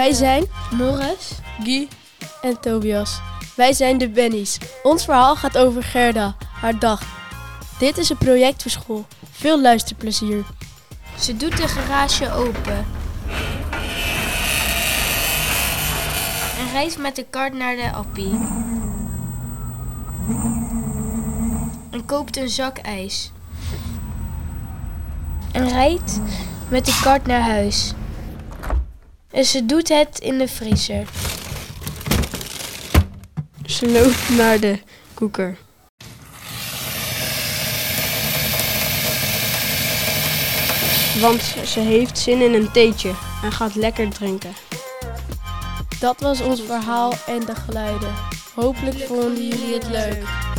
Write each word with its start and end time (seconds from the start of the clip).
Wij 0.00 0.12
zijn 0.12 0.44
Morris, 0.70 1.30
Guy 1.62 1.88
en 2.42 2.60
Tobias. 2.60 3.20
Wij 3.56 3.72
zijn 3.72 3.98
de 3.98 4.08
Bennies. 4.08 4.58
Ons 4.82 5.04
verhaal 5.04 5.36
gaat 5.36 5.58
over 5.58 5.82
Gerda, 5.82 6.36
haar 6.52 6.78
dag. 6.78 7.02
Dit 7.78 7.98
is 7.98 8.08
een 8.08 8.16
project 8.16 8.62
voor 8.62 8.70
school. 8.70 9.06
Veel 9.30 9.60
luisterplezier. 9.60 10.44
Ze 11.18 11.36
doet 11.36 11.56
de 11.56 11.68
garage 11.68 12.32
open. 12.32 12.86
En 16.58 16.72
reist 16.72 16.98
met 16.98 17.16
de 17.16 17.26
kart 17.30 17.52
naar 17.52 17.76
de 17.76 17.92
appie. 17.92 18.38
En 21.90 22.04
koopt 22.06 22.36
een 22.36 22.48
zak 22.48 22.78
ijs. 22.78 23.32
En 25.52 25.68
rijdt 25.68 26.20
met 26.68 26.84
de 26.86 27.00
kart 27.02 27.26
naar 27.26 27.42
huis. 27.42 27.94
En 29.30 29.44
ze 29.44 29.66
doet 29.66 29.88
het 29.88 30.18
in 30.18 30.38
de 30.38 30.48
vriezer. 30.48 31.08
Ze 33.66 33.90
loopt 33.90 34.28
naar 34.36 34.60
de 34.60 34.78
koeker. 35.14 35.56
Want 41.20 41.42
ze 41.66 41.80
heeft 41.80 42.18
zin 42.18 42.40
in 42.40 42.54
een 42.54 42.72
theetje 42.72 43.12
en 43.42 43.52
gaat 43.52 43.74
lekker 43.74 44.10
drinken. 44.10 44.52
Dat 46.00 46.20
was 46.20 46.40
ons 46.40 46.62
verhaal 46.62 47.12
en 47.26 47.40
de 47.40 47.54
geluiden. 47.54 48.14
Hopelijk 48.54 48.98
vonden 48.98 49.48
jullie 49.48 49.74
het 49.74 49.88
leuk. 49.88 50.49